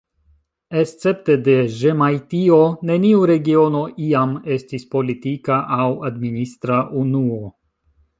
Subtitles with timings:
[0.83, 2.57] Escepte de Ĵemajtio
[2.89, 7.39] neniu regiono iam estis politika aŭ administra unuo.